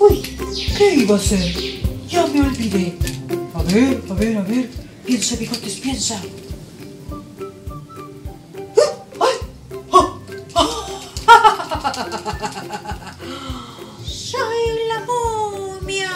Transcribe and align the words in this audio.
Uy, 0.00 0.22
¿qué 0.76 0.94
iba 0.94 1.14
a 1.14 1.18
hacer? 1.18 1.54
Ya 2.08 2.26
me 2.26 2.40
olvidé. 2.42 2.96
A 3.54 3.62
ver, 3.62 4.02
a 4.10 4.14
ver, 4.14 4.36
a 4.36 4.42
ver. 4.42 4.68
Piensa, 5.06 5.36
bigotes, 5.36 5.74
piensa. 5.74 6.20
Soy 14.06 14.88
la 14.88 15.00
momia. 15.06 16.12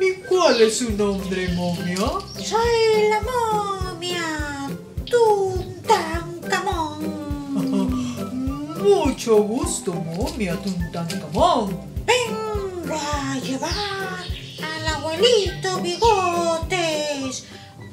¿Y 0.00 0.14
cuál 0.28 0.60
es 0.62 0.78
su 0.78 0.90
nombre, 0.92 1.48
momia? 1.54 1.96
Soy 2.36 3.08
la 3.10 3.20
momia. 3.20 3.79
Mucho 9.20 9.42
gusto, 9.42 9.92
momia 9.92 10.56
Tuntankamón. 10.56 11.76
Vengo 12.06 12.94
a 12.94 13.38
llevar 13.38 14.24
al 14.62 14.86
abuelito 14.94 15.78
Bigotes. 15.82 17.44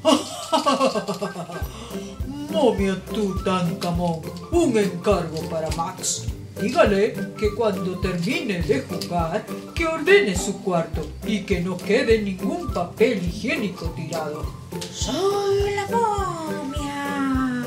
Momia 2.50 2.96
Tutankamón, 3.12 4.22
un 4.52 4.78
encargo 4.78 5.42
para 5.50 5.68
Max. 5.72 6.24
Dígale 6.58 7.12
que 7.38 7.54
cuando 7.54 7.98
termine 7.98 8.62
de 8.62 8.80
jugar, 8.80 9.44
que 9.74 9.86
ordene 9.86 10.34
su 10.34 10.62
cuarto 10.62 11.06
y 11.26 11.42
que 11.42 11.60
no 11.60 11.76
quede 11.76 12.22
ningún 12.22 12.72
papel 12.72 13.22
higiénico 13.22 13.90
tirado. 13.90 14.46
Soy 14.90 15.74
la 15.74 15.86
momia. 15.94 17.66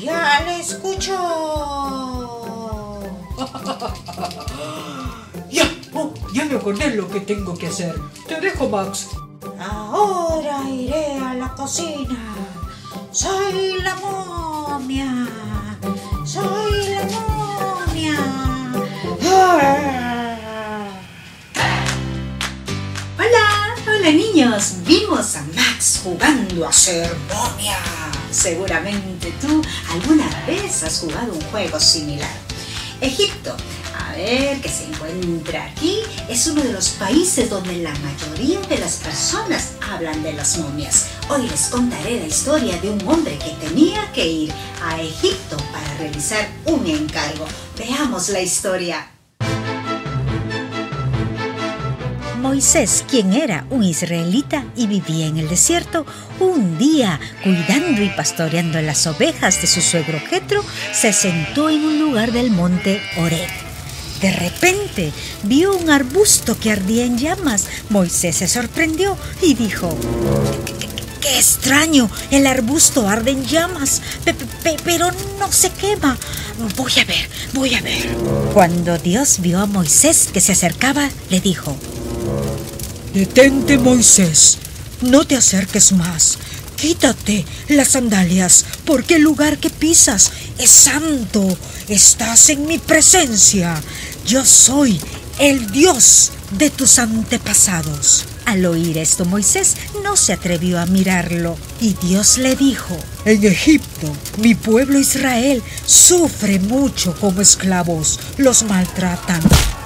Ya 0.00 0.42
le 0.44 0.58
escucho. 0.58 1.97
Ya, 5.50 5.64
oh, 5.94 6.12
ya 6.34 6.44
me 6.44 6.56
acordé 6.56 6.94
lo 6.94 7.08
que 7.08 7.20
tengo 7.20 7.56
que 7.56 7.68
hacer. 7.68 7.94
Te 8.26 8.40
dejo, 8.40 8.68
Max. 8.68 9.08
Ahora 9.58 10.68
iré 10.68 11.16
a 11.18 11.34
la 11.34 11.54
cocina. 11.54 12.34
Soy 13.10 13.80
la 13.82 13.94
momia. 13.96 15.26
Soy 16.24 16.94
la 16.94 17.04
momia. 17.04 18.18
Hola, 23.18 23.74
hola 23.86 24.10
niños. 24.10 24.74
Vimos 24.84 25.36
a 25.36 25.42
Max 25.54 26.00
jugando 26.04 26.66
a 26.66 26.72
ser 26.72 27.16
momia. 27.32 27.78
Seguramente 28.30 29.32
tú 29.40 29.62
alguna 29.90 30.28
vez 30.46 30.82
has 30.82 31.00
jugado 31.00 31.32
un 31.32 31.40
juego 31.50 31.80
similar. 31.80 32.47
Egipto, 33.00 33.56
a 33.96 34.12
ver 34.12 34.60
qué 34.60 34.68
se 34.68 34.84
encuentra 34.84 35.66
aquí, 35.66 36.00
es 36.28 36.46
uno 36.48 36.62
de 36.62 36.72
los 36.72 36.88
países 36.90 37.48
donde 37.48 37.76
la 37.76 37.94
mayoría 37.94 38.60
de 38.62 38.78
las 38.78 38.96
personas 38.96 39.74
hablan 39.88 40.22
de 40.24 40.32
las 40.32 40.58
momias. 40.58 41.06
Hoy 41.28 41.48
les 41.48 41.68
contaré 41.68 42.18
la 42.18 42.26
historia 42.26 42.76
de 42.78 42.90
un 42.90 43.06
hombre 43.06 43.38
que 43.38 43.66
tenía 43.66 44.10
que 44.12 44.26
ir 44.26 44.52
a 44.82 45.00
Egipto 45.00 45.56
para 45.72 45.94
realizar 45.98 46.48
un 46.66 46.86
encargo. 46.86 47.46
Veamos 47.78 48.30
la 48.30 48.40
historia. 48.40 49.17
Moisés, 52.38 53.04
quien 53.10 53.32
era 53.32 53.66
un 53.70 53.82
israelita 53.84 54.64
y 54.76 54.86
vivía 54.86 55.26
en 55.26 55.38
el 55.38 55.48
desierto, 55.48 56.06
un 56.40 56.78
día, 56.78 57.18
cuidando 57.42 58.02
y 58.02 58.08
pastoreando 58.10 58.80
las 58.80 59.06
ovejas 59.06 59.60
de 59.60 59.66
su 59.66 59.80
suegro 59.80 60.20
Jetro, 60.30 60.64
se 60.92 61.12
sentó 61.12 61.68
en 61.68 61.84
un 61.84 61.98
lugar 61.98 62.32
del 62.32 62.50
monte 62.50 63.00
Horeb. 63.18 63.48
De 64.20 64.32
repente 64.32 65.12
vio 65.44 65.76
un 65.76 65.90
arbusto 65.90 66.58
que 66.58 66.72
ardía 66.72 67.04
en 67.04 67.18
llamas. 67.18 67.66
Moisés 67.90 68.36
se 68.36 68.48
sorprendió 68.48 69.16
y 69.42 69.54
dijo, 69.54 69.96
"¿Qué- 70.64 70.72
qué- 70.74 70.88
¡Qué 71.20 71.38
extraño! 71.38 72.08
El 72.30 72.46
arbusto 72.46 73.08
arde 73.08 73.32
en 73.32 73.44
llamas, 73.44 74.00
pe- 74.24 74.34
pe- 74.34 74.76
pero 74.84 75.10
no 75.38 75.50
se 75.52 75.70
quema. 75.70 76.16
Voy 76.76 76.92
a 77.00 77.04
ver, 77.04 77.28
voy 77.52 77.74
a 77.74 77.80
ver. 77.82 78.08
Cuando 78.54 78.96
Dios 78.98 79.38
vio 79.40 79.58
a 79.60 79.66
Moisés 79.66 80.28
que 80.32 80.40
se 80.40 80.52
acercaba, 80.52 81.08
le 81.30 81.40
dijo, 81.40 81.76
Detente, 83.14 83.78
Moisés. 83.78 84.58
No 85.02 85.24
te 85.24 85.36
acerques 85.36 85.92
más. 85.92 86.38
Quítate 86.76 87.44
las 87.68 87.88
sandalias, 87.88 88.64
porque 88.84 89.16
el 89.16 89.22
lugar 89.22 89.58
que 89.58 89.70
pisas 89.70 90.30
es 90.58 90.70
santo. 90.70 91.56
Estás 91.88 92.50
en 92.50 92.66
mi 92.66 92.78
presencia. 92.78 93.82
Yo 94.26 94.44
soy 94.44 95.00
el 95.38 95.70
Dios 95.72 96.30
de 96.52 96.70
tus 96.70 96.98
antepasados. 96.98 98.24
Al 98.44 98.64
oír 98.64 98.96
esto, 98.96 99.24
Moisés 99.24 99.74
no 100.02 100.16
se 100.16 100.32
atrevió 100.32 100.80
a 100.80 100.86
mirarlo 100.86 101.58
y 101.80 101.94
Dios 101.94 102.38
le 102.38 102.56
dijo, 102.56 102.96
En 103.24 103.44
Egipto, 103.44 104.10
mi 104.38 104.54
pueblo 104.54 104.98
Israel 104.98 105.62
sufre 105.84 106.58
mucho 106.58 107.14
como 107.20 107.42
esclavos. 107.42 108.18
Los 108.38 108.62
maltratan. 108.62 109.42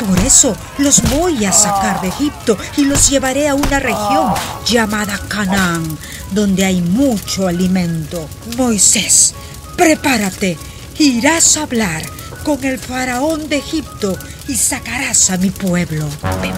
Por 0.07 0.19
eso 0.21 0.57
los 0.79 1.01
voy 1.11 1.45
a 1.45 1.53
sacar 1.53 2.01
de 2.01 2.09
Egipto 2.09 2.57
y 2.77 2.85
los 2.85 3.09
llevaré 3.09 3.49
a 3.49 3.55
una 3.55 3.79
región 3.79 4.35
llamada 4.67 5.19
Canaán, 5.29 5.97
donde 6.33 6.65
hay 6.65 6.81
mucho 6.83 7.47
alimento. 7.47 8.29
Moisés, 8.57 9.33
prepárate. 9.77 10.59
Irás 10.99 11.57
a 11.57 11.63
hablar 11.63 12.03
con 12.45 12.63
el 12.65 12.79
faraón 12.79 13.49
de 13.49 13.59
Egipto 13.59 14.19
y 14.49 14.57
sacarás 14.57 15.31
a 15.31 15.37
mi 15.37 15.51
pueblo. 15.51 16.09
"Pe- 16.41 16.53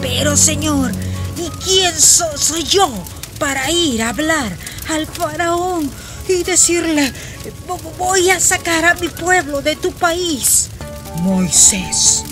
pero 0.00 0.36
Señor, 0.36 0.90
¿y 1.36 1.48
quién 1.64 1.98
so- 1.98 2.36
soy 2.36 2.64
yo 2.64 2.90
para 3.38 3.70
ir 3.70 4.02
a 4.02 4.08
hablar 4.10 4.56
al 4.90 5.06
faraón 5.06 5.88
y 6.28 6.42
decirle, 6.42 7.12
"Vo- 7.68 7.78
voy 7.96 8.30
a 8.30 8.40
sacar 8.40 8.84
a 8.84 8.94
mi 8.94 9.08
pueblo 9.08 9.62
de 9.62 9.76
tu 9.76 9.92
país? 9.92 10.68
Moisés, 11.18 12.24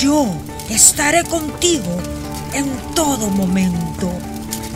yo 0.00 0.26
estaré 0.70 1.24
contigo 1.24 1.98
en 2.54 2.66
todo 2.94 3.28
momento. 3.28 4.10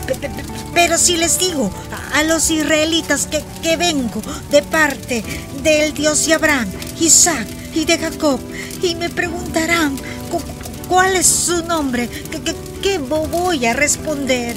Pe- 0.07 0.15
pe- 0.15 0.29
pe- 0.29 0.43
Pero 0.73 0.97
si 0.97 1.17
les 1.17 1.39
digo 1.39 1.71
a, 2.13 2.23
los 2.23 2.49
israelitas 2.51 3.25
que, 3.27 3.43
que 3.61 3.77
vengo 3.77 4.21
de 4.51 4.61
parte 4.61 5.23
del 5.63 5.93
Dios 5.93 6.25
de 6.25 6.33
Abraham, 6.33 6.67
Isaac 6.99 7.47
y 7.73 7.85
de 7.85 7.97
Jacob, 7.97 8.39
y 8.83 8.95
me 8.95 9.09
preguntarán 9.09 9.95
cu- 10.29 10.41
cuál 10.87 11.15
es 11.15 11.25
su 11.25 11.63
nombre, 11.65 12.07
¿qué, 12.31 12.41
qué- 12.41 12.55
qué 12.81 12.99
vo- 12.99 13.27
voy 13.29 13.65
a 13.65 13.73
responder? 13.73 14.55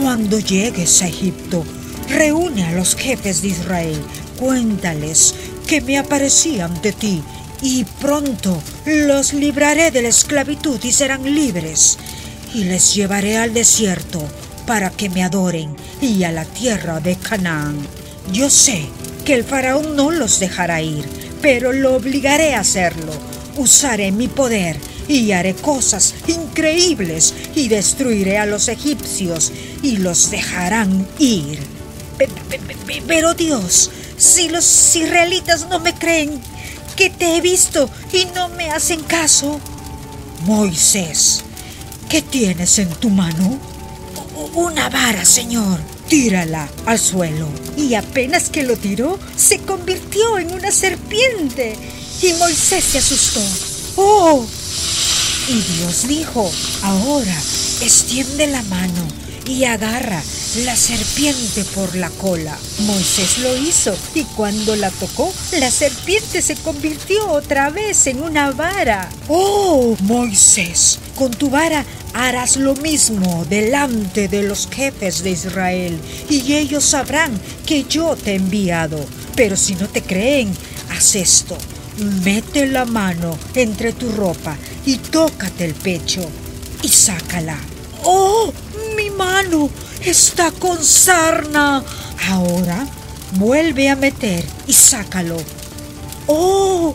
Cuando 0.00 0.38
llegues 0.38 1.00
a 1.02 1.06
Egipto, 1.08 1.64
reúne 2.08 2.64
a 2.66 2.72
los 2.72 2.94
jefes 2.94 3.40
de 3.40 3.48
Israel, 3.48 4.00
cuéntales 4.38 5.34
que 5.66 5.80
me 5.80 5.98
aparecí 5.98 6.60
ante 6.60 6.92
ti 6.92 7.22
y 7.62 7.84
pronto 7.84 8.62
los 8.84 9.32
libraré 9.32 9.90
de 9.90 10.02
la 10.02 10.08
esclavitud 10.08 10.78
y 10.82 10.92
serán 10.92 11.22
libres. 11.24 11.98
Y 12.54 12.64
les 12.64 12.94
llevaré 12.94 13.36
al 13.38 13.52
desierto 13.54 14.22
para 14.66 14.90
que 14.90 15.08
me 15.10 15.22
adoren 15.22 15.76
y 16.00 16.24
a 16.24 16.32
la 16.32 16.44
tierra 16.44 17.00
de 17.00 17.16
Canaán. 17.16 17.76
Yo 18.32 18.50
sé 18.50 18.86
que 19.24 19.34
el 19.34 19.44
faraón 19.44 19.96
no 19.96 20.10
los 20.10 20.38
dejará 20.40 20.80
ir, 20.82 21.04
pero 21.42 21.72
lo 21.72 21.96
obligaré 21.96 22.54
a 22.54 22.60
hacerlo. 22.60 23.12
Usaré 23.56 24.12
mi 24.12 24.28
poder 24.28 24.76
y 25.08 25.32
haré 25.32 25.54
cosas 25.54 26.14
increíbles 26.26 27.32
y 27.54 27.68
destruiré 27.68 28.38
a 28.38 28.46
los 28.46 28.68
egipcios 28.68 29.52
y 29.82 29.98
los 29.98 30.30
dejarán 30.30 31.06
ir. 31.18 31.58
Pe- 32.18 32.28
pe- 32.48 32.58
pe- 32.58 32.76
pe- 32.86 33.02
Pero 33.06 33.34
Dios, 33.34 33.90
si 34.16 34.48
los 34.48 34.96
israelitas 34.96 35.68
no 35.68 35.78
me 35.80 35.94
creen, 35.94 36.40
que 36.96 37.10
te 37.10 37.36
he 37.36 37.40
visto 37.40 37.90
y 38.12 38.24
no 38.34 38.48
me 38.48 38.70
hacen 38.70 39.02
caso, 39.02 39.60
Moisés, 40.44 41.42
¿qué 42.08 42.22
tienes 42.22 42.78
en 42.78 42.88
tu 42.88 43.10
mano? 43.10 43.58
Una 44.54 44.88
vara, 44.88 45.24
Señor. 45.24 45.78
Tírala 46.08 46.68
al 46.86 46.98
suelo. 46.98 47.48
Y 47.76 47.94
apenas 47.94 48.48
que 48.48 48.62
lo 48.62 48.76
tiró, 48.76 49.18
se 49.36 49.58
convirtió 49.60 50.38
en 50.38 50.52
una 50.52 50.70
serpiente. 50.70 51.76
Y 52.22 52.32
Moisés 52.34 52.84
se 52.84 52.98
asustó. 52.98 53.42
¡Oh! 53.96 54.46
Y 55.48 55.60
Dios 55.60 56.08
dijo, 56.08 56.50
ahora 56.82 57.36
extiende 57.80 58.46
la 58.46 58.62
mano 58.62 59.25
y 59.46 59.64
agarra 59.64 60.22
la 60.64 60.76
serpiente 60.76 61.64
por 61.74 61.94
la 61.96 62.10
cola. 62.10 62.56
Moisés 62.80 63.38
lo 63.38 63.56
hizo 63.56 63.96
y 64.14 64.24
cuando 64.24 64.74
la 64.76 64.90
tocó, 64.90 65.32
la 65.58 65.70
serpiente 65.70 66.42
se 66.42 66.56
convirtió 66.56 67.28
otra 67.30 67.70
vez 67.70 68.06
en 68.06 68.22
una 68.22 68.50
vara. 68.50 69.08
¡Oh, 69.28 69.96
Moisés! 70.00 70.98
Con 71.14 71.30
tu 71.30 71.50
vara 71.50 71.84
harás 72.12 72.56
lo 72.56 72.74
mismo 72.76 73.44
delante 73.48 74.28
de 74.28 74.42
los 74.42 74.68
jefes 74.68 75.22
de 75.22 75.30
Israel 75.30 75.98
y 76.28 76.54
ellos 76.54 76.84
sabrán 76.84 77.38
que 77.66 77.84
yo 77.84 78.16
te 78.16 78.32
he 78.32 78.36
enviado. 78.36 79.04
Pero 79.34 79.56
si 79.56 79.74
no 79.74 79.88
te 79.88 80.02
creen, 80.02 80.52
haz 80.90 81.14
esto. 81.14 81.56
mete 82.24 82.66
la 82.66 82.84
mano 82.84 83.38
entre 83.54 83.92
tu 83.92 84.10
ropa 84.12 84.56
y 84.84 84.96
tócate 84.96 85.64
el 85.64 85.74
pecho 85.74 86.28
y 86.82 86.88
sácala. 86.88 87.58
¡Oh! 88.04 88.52
Mano 89.16 89.70
está 90.04 90.50
con 90.52 90.82
sarna. 90.82 91.82
Ahora 92.28 92.86
vuelve 93.32 93.88
a 93.88 93.96
meter 93.96 94.44
y 94.66 94.72
sácalo. 94.72 95.36
¡Oh! 96.26 96.94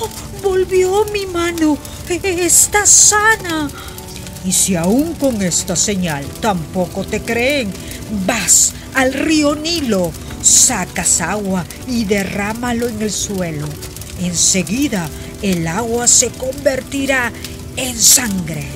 oh 0.00 0.08
volvió 0.42 1.04
mi 1.06 1.26
mano. 1.26 1.76
Está 2.08 2.86
sana. 2.86 3.70
Y 4.44 4.52
si 4.52 4.76
aún 4.76 5.14
con 5.14 5.42
esta 5.42 5.76
señal 5.76 6.24
tampoco 6.40 7.04
te 7.04 7.20
creen, 7.20 7.72
vas 8.26 8.72
al 8.94 9.12
río 9.12 9.54
Nilo, 9.54 10.12
sacas 10.42 11.20
agua 11.20 11.64
y 11.86 12.04
derrámalo 12.04 12.88
en 12.88 13.02
el 13.02 13.12
suelo. 13.12 13.68
Enseguida 14.22 15.08
el 15.42 15.66
agua 15.66 16.08
se 16.08 16.30
convertirá 16.30 17.32
en 17.76 17.98
sangre. 17.98 18.66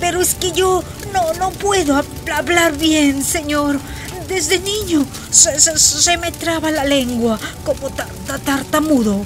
Pero 0.00 0.20
es 0.20 0.34
que 0.34 0.52
yo 0.52 0.82
no, 1.14 1.32
no 1.34 1.50
puedo 1.52 2.02
hablar 2.30 2.76
bien, 2.76 3.24
señor. 3.24 3.78
Desde 4.28 4.58
niño 4.58 5.06
se, 5.30 6.16
me 6.18 6.32
traba 6.32 6.70
la 6.70 6.84
lengua 6.84 7.38
como 7.64 7.88
tartamudo. 8.44 9.22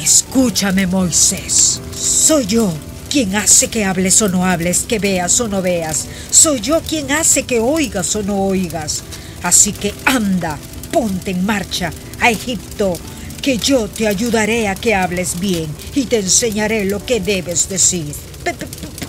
Escúchame, 0.00 0.86
Moisés. 0.86 1.80
Soy 1.94 2.46
yo 2.46 2.72
quien 3.10 3.34
hace 3.36 3.68
que 3.68 3.84
hables 3.84 4.20
o 4.22 4.28
no 4.28 4.44
hables, 4.44 4.80
que 4.80 4.98
veas 4.98 5.40
o 5.40 5.48
no 5.48 5.60
veas. 5.60 6.06
Soy 6.30 6.60
yo 6.60 6.80
quien 6.82 7.10
hace 7.10 7.42
que 7.42 7.58
oigas 7.58 8.14
o 8.16 8.22
no 8.22 8.36
oigas. 8.44 9.02
Así 9.42 9.72
que 9.72 9.92
anda, 10.04 10.58
ponte 10.92 11.32
en 11.32 11.44
marcha 11.44 11.92
a 12.20 12.30
Egipto, 12.30 12.96
que 13.42 13.58
yo 13.58 13.88
te 13.88 14.06
ayudaré 14.06 14.68
a 14.68 14.74
que 14.74 14.94
hables 14.94 15.40
bien 15.40 15.68
y 15.94 16.04
te 16.04 16.20
enseñaré 16.20 16.84
lo 16.84 17.04
que 17.04 17.20
debes 17.20 17.68
decir. 17.68 18.14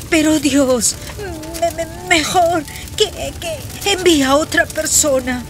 Pero 0.09 0.39
Dios, 0.39 0.95
mejor 2.17 2.63
que, 2.95 3.11
que 3.83 3.91
envía 3.91 4.29
a 4.29 4.35
otra 4.37 4.65
persona. 4.65 5.43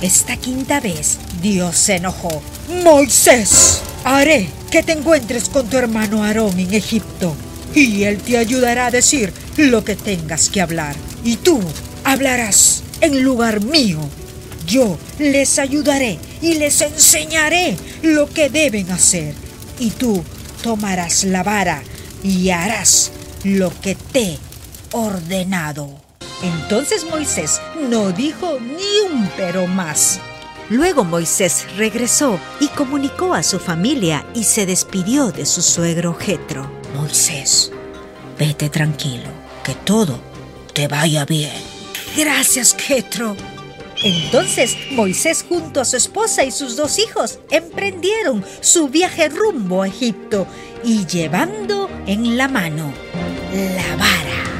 Esta 0.00 0.36
quinta 0.36 0.78
vez 0.78 1.18
Dios 1.42 1.76
se 1.76 1.96
enojó. 1.96 2.40
Moisés, 2.84 3.80
haré 4.04 4.48
que 4.70 4.84
te 4.84 4.92
encuentres 4.92 5.48
con 5.48 5.68
tu 5.68 5.76
hermano 5.76 6.22
Aarón 6.22 6.58
en 6.58 6.72
Egipto 6.72 7.34
y 7.74 8.04
él 8.04 8.18
te 8.18 8.38
ayudará 8.38 8.86
a 8.86 8.90
decir 8.92 9.32
lo 9.56 9.84
que 9.84 9.96
tengas 9.96 10.48
que 10.50 10.60
hablar. 10.60 10.94
Y 11.24 11.36
tú 11.36 11.60
hablarás 12.04 12.84
en 13.00 13.22
lugar 13.24 13.60
mío. 13.60 13.98
Yo 14.66 14.96
les 15.18 15.58
ayudaré 15.58 16.18
y 16.40 16.54
les 16.54 16.80
enseñaré 16.80 17.76
lo 18.02 18.28
que 18.28 18.50
deben 18.50 18.90
hacer. 18.92 19.34
Y 19.80 19.90
tú 19.90 20.22
tomarás 20.62 21.24
la 21.24 21.42
vara 21.42 21.82
y 22.22 22.50
harás 22.50 23.10
lo 23.42 23.72
que 23.80 23.96
te 23.96 24.38
ordenado. 24.94 25.90
Entonces 26.42 27.04
Moisés 27.10 27.60
no 27.90 28.12
dijo 28.12 28.58
ni 28.60 29.12
un 29.12 29.28
pero 29.36 29.66
más. 29.66 30.20
Luego 30.70 31.04
Moisés 31.04 31.66
regresó 31.76 32.38
y 32.60 32.68
comunicó 32.68 33.34
a 33.34 33.42
su 33.42 33.58
familia 33.58 34.24
y 34.34 34.44
se 34.44 34.66
despidió 34.66 35.32
de 35.32 35.46
su 35.46 35.62
suegro 35.62 36.14
Jetro. 36.14 36.70
Moisés, 36.94 37.72
vete 38.38 38.70
tranquilo, 38.70 39.28
que 39.64 39.74
todo 39.74 40.18
te 40.72 40.88
vaya 40.88 41.24
bien. 41.24 41.52
Gracias, 42.16 42.74
Jetro. 42.74 43.36
Entonces 44.02 44.76
Moisés 44.92 45.44
junto 45.48 45.80
a 45.80 45.84
su 45.84 45.96
esposa 45.96 46.44
y 46.44 46.52
sus 46.52 46.76
dos 46.76 46.98
hijos 46.98 47.40
emprendieron 47.50 48.44
su 48.60 48.88
viaje 48.88 49.28
rumbo 49.28 49.82
a 49.82 49.88
Egipto 49.88 50.46
y 50.84 51.04
llevando 51.06 51.90
en 52.06 52.36
la 52.36 52.48
mano 52.48 52.92
la 53.52 53.96
vara. 53.96 54.53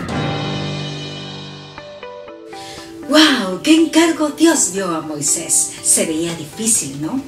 ¡Wow! 3.08 3.60
¡Qué 3.62 3.74
encargo 3.74 4.30
Dios 4.30 4.72
dio 4.72 4.88
a 4.94 5.02
Moisés! 5.02 5.72
Se 5.82 6.06
veía 6.06 6.34
difícil, 6.34 7.02
¿no? 7.02 7.20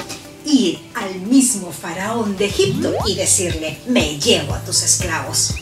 Ir 0.46 0.78
al 0.94 1.20
mismo 1.20 1.70
faraón 1.70 2.37
de 2.38 2.46
Egipto 2.46 2.94
y 3.06 3.14
decirle, 3.14 3.78
me 3.87 4.19
llevo 4.19 4.55
a 4.55 4.64
tus 4.64 4.82
esclavos. 4.82 5.55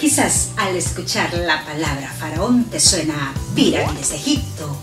Quizás 0.00 0.48
al 0.56 0.74
escuchar 0.74 1.32
la 1.34 1.64
palabra 1.64 2.12
faraón 2.18 2.64
te 2.64 2.80
suena 2.80 3.30
a 3.30 3.54
pirámides 3.54 4.10
de 4.10 4.16
Egipto, 4.16 4.76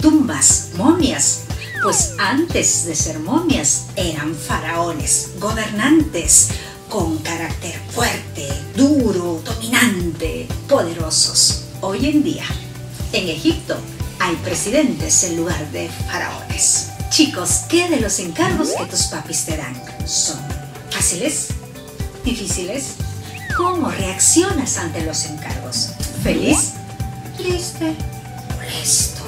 tumbas, 0.00 0.70
momias. 0.74 1.42
Pues 1.84 2.14
antes 2.18 2.84
de 2.84 2.96
ser 2.96 3.20
momias 3.20 3.86
eran 3.94 4.34
faraones, 4.34 5.30
gobernantes, 5.38 6.48
con 6.88 7.18
carácter 7.18 7.80
fuerte, 7.92 8.48
duro, 8.74 9.40
dominante, 9.44 10.48
poderosos. 10.68 11.62
Hoy 11.80 12.06
en 12.06 12.24
día, 12.24 12.46
en 13.12 13.28
Egipto, 13.28 13.76
hay 14.26 14.34
presidentes 14.36 15.22
en 15.22 15.36
lugar 15.36 15.70
de 15.70 15.88
faraones. 15.88 16.88
Chicos, 17.10 17.60
¿qué 17.68 17.88
de 17.88 18.00
los 18.00 18.18
encargos 18.18 18.70
que 18.70 18.84
tus 18.86 19.04
papis 19.04 19.44
te 19.44 19.56
dan? 19.56 19.80
¿Son 20.04 20.36
fáciles? 20.90 21.50
¿Difíciles? 22.24 22.94
¿Cómo 23.56 23.88
reaccionas 23.88 24.78
ante 24.78 25.02
los 25.02 25.26
encargos? 25.26 25.90
¿Feliz? 26.24 26.72
¿Triste? 27.36 27.94
¿Molesto? 28.56 29.22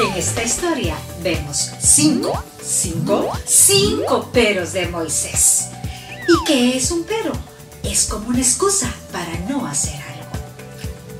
En 0.00 0.18
esta 0.18 0.42
historia 0.42 0.96
vemos 1.22 1.70
cinco, 1.80 2.42
cinco, 2.60 3.30
cinco 3.46 4.28
peros 4.32 4.72
de 4.72 4.88
Moisés. 4.88 5.68
¿Y 6.26 6.44
qué 6.46 6.76
es 6.76 6.90
un 6.90 7.04
pero? 7.04 7.32
Es 7.84 8.06
como 8.06 8.30
una 8.30 8.40
excusa 8.40 8.92
para 9.12 9.38
no 9.48 9.64
hacer 9.68 9.94
algo. 9.94 10.32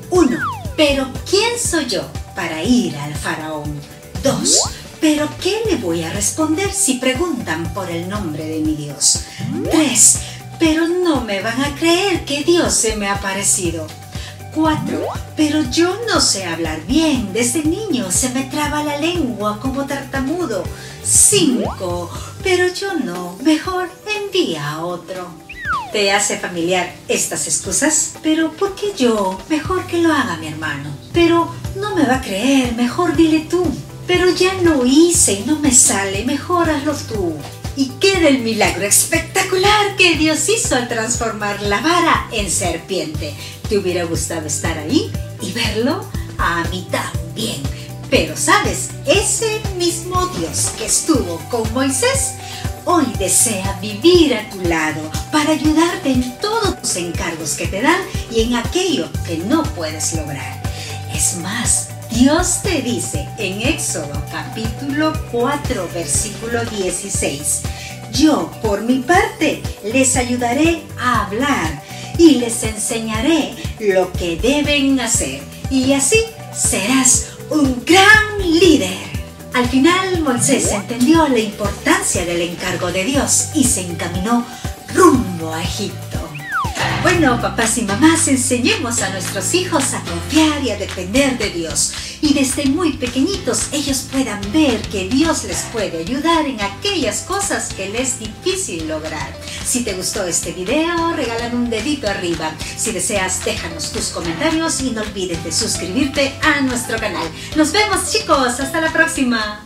Uno, 0.09 0.39
pero 0.75 1.09
¿quién 1.29 1.57
soy 1.57 1.85
yo? 1.85 2.03
Para 2.35 2.63
ir 2.63 2.95
al 2.97 3.13
faraón. 3.15 3.79
Dos, 4.23 4.61
pero 4.99 5.27
¿qué 5.41 5.61
le 5.69 5.77
voy 5.77 6.03
a 6.03 6.13
responder 6.13 6.71
si 6.71 6.95
preguntan 6.95 7.73
por 7.73 7.89
el 7.89 8.07
nombre 8.07 8.45
de 8.45 8.59
mi 8.59 8.75
Dios? 8.75 9.21
Tres, 9.69 10.19
pero 10.59 10.87
no 10.87 11.21
me 11.21 11.41
van 11.41 11.61
a 11.63 11.75
creer 11.75 12.23
que 12.23 12.43
Dios 12.43 12.73
se 12.73 12.95
me 12.95 13.07
ha 13.07 13.15
aparecido. 13.15 13.87
Cuatro, 14.53 15.07
pero 15.35 15.63
yo 15.71 15.97
no 16.07 16.19
sé 16.19 16.45
hablar 16.45 16.85
bien. 16.85 17.31
Desde 17.31 17.63
niño 17.63 18.11
se 18.11 18.29
me 18.29 18.43
traba 18.43 18.83
la 18.83 18.97
lengua 18.97 19.59
como 19.61 19.85
tartamudo. 19.85 20.63
Cinco, 21.03 22.11
pero 22.43 22.67
yo 22.67 22.93
no. 22.93 23.37
Mejor 23.41 23.89
envía 24.23 24.71
a 24.71 24.85
otro. 24.85 25.29
¿Te 25.91 26.13
hace 26.13 26.37
familiar 26.37 26.89
estas 27.09 27.47
excusas? 27.47 28.13
Pero 28.23 28.53
¿por 28.53 28.75
qué 28.75 28.93
yo? 28.97 29.37
Mejor 29.49 29.85
que 29.87 29.97
lo 29.97 30.13
haga 30.13 30.37
mi 30.37 30.47
hermano. 30.47 30.89
Pero 31.11 31.53
no 31.75 31.93
me 31.95 32.05
va 32.05 32.15
a 32.15 32.21
creer, 32.21 32.73
mejor 32.75 33.17
dile 33.17 33.41
tú. 33.49 33.65
Pero 34.07 34.29
ya 34.29 34.53
lo 34.63 34.85
hice 34.85 35.33
y 35.33 35.43
no 35.45 35.59
me 35.59 35.73
sale, 35.73 36.23
mejor 36.23 36.69
hazlo 36.69 36.95
tú. 36.95 37.35
¿Y 37.75 37.89
qué 37.99 38.21
del 38.21 38.39
milagro 38.39 38.85
espectacular 38.85 39.97
que 39.97 40.15
Dios 40.15 40.47
hizo 40.47 40.77
al 40.77 40.87
transformar 40.87 41.61
la 41.61 41.81
vara 41.81 42.27
en 42.31 42.49
serpiente? 42.49 43.33
¿Te 43.67 43.77
hubiera 43.77 44.05
gustado 44.05 44.47
estar 44.47 44.77
ahí 44.77 45.11
y 45.41 45.51
verlo? 45.51 46.05
A 46.37 46.63
mí 46.71 46.87
también. 46.89 47.61
Pero 48.09 48.37
sabes, 48.37 48.91
ese 49.05 49.61
mismo 49.77 50.25
Dios 50.37 50.71
que 50.77 50.85
estuvo 50.85 51.37
con 51.49 51.71
Moisés, 51.73 52.31
hoy 52.85 53.05
desea 53.17 53.77
vivir 53.81 54.35
a 54.35 54.49
tu 54.49 54.61
lado 54.61 55.01
para 55.31 55.51
ayudarte 55.51 56.11
en 56.11 56.37
todos 56.39 56.81
tus 56.81 56.95
encargos 56.95 57.53
que 57.55 57.67
te 57.67 57.81
dan 57.81 58.01
y 58.31 58.41
en 58.41 58.55
aquello 58.55 59.09
que 59.25 59.37
no 59.37 59.63
puedes 59.63 60.13
lograr. 60.13 60.61
Es 61.13 61.37
más, 61.37 61.89
Dios 62.11 62.61
te 62.63 62.81
dice 62.81 63.27
en 63.37 63.61
Éxodo 63.61 64.21
capítulo 64.31 65.13
4 65.31 65.89
versículo 65.93 66.63
16, 66.65 67.61
yo 68.13 68.51
por 68.61 68.81
mi 68.81 68.99
parte 68.99 69.61
les 69.83 70.17
ayudaré 70.17 70.83
a 70.99 71.25
hablar 71.25 71.81
y 72.17 72.35
les 72.35 72.63
enseñaré 72.63 73.55
lo 73.79 74.11
que 74.13 74.35
deben 74.35 74.99
hacer 74.99 75.41
y 75.69 75.93
así 75.93 76.19
serás 76.53 77.27
un 77.49 77.83
gran 77.85 78.39
líder. 78.39 79.10
Al 79.53 79.67
final 79.67 80.21
Moisés 80.21 80.71
entendió 80.71 81.27
la 81.27 81.39
importancia 81.39 82.25
del 82.25 82.41
encargo 82.41 82.91
de 82.91 83.03
Dios 83.03 83.49
y 83.53 83.65
se 83.65 83.81
encaminó 83.81 84.45
rumbo 84.93 85.53
a 85.53 85.61
Egipto. 85.61 86.19
Bueno, 87.03 87.41
papás 87.41 87.77
y 87.77 87.81
mamás, 87.81 88.27
enseñemos 88.27 89.01
a 89.01 89.09
nuestros 89.09 89.53
hijos 89.53 89.93
a 89.93 90.01
confiar 90.03 90.63
y 90.63 90.69
a 90.69 90.77
depender 90.77 91.37
de 91.37 91.49
Dios. 91.49 91.93
Y 92.21 92.33
desde 92.33 92.65
muy 92.67 92.93
pequeñitos 92.93 93.69
ellos 93.73 94.07
puedan 94.11 94.39
ver 94.53 94.81
que 94.83 95.09
Dios 95.09 95.43
les 95.43 95.63
puede 95.73 95.99
ayudar 95.99 96.45
en 96.45 96.61
aquellas 96.61 97.21
cosas 97.21 97.73
que 97.73 97.89
les 97.89 98.01
es 98.01 98.19
difícil 98.19 98.87
lograr. 98.87 99.35
Si 99.65 99.83
te 99.83 99.93
gustó 99.93 100.25
este 100.25 100.51
video, 100.51 101.13
regálame 101.13 101.55
un 101.55 101.69
dedito 101.69 102.09
arriba. 102.09 102.51
Si 102.77 102.91
deseas, 102.91 103.43
déjanos 103.45 103.91
tus 103.91 104.09
comentarios 104.09 104.81
y 104.81 104.91
no 104.91 105.01
olvides 105.01 105.43
de 105.43 105.51
suscribirte 105.51 106.33
a 106.41 106.61
nuestro 106.61 106.99
canal. 106.99 107.27
Nos 107.55 107.71
vemos 107.71 108.11
chicos, 108.11 108.59
hasta 108.59 108.81
la 108.81 108.91
próxima. 108.91 109.65